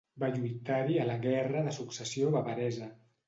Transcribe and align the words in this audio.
Va 0.21 0.27
lluitar-hi 0.35 0.95
a 1.01 1.05
la 1.09 1.17
Guerra 1.27 1.63
de 1.69 1.75
Successió 1.77 2.33
bavaresa. 2.37 2.89